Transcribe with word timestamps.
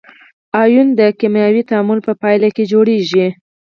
ایون 0.63 0.87
د 0.99 1.01
کیمیاوي 1.19 1.63
تعامل 1.69 1.99
په 2.07 2.13
پایله 2.21 2.49
کې 2.55 2.63
جوړیږي. 2.71 3.27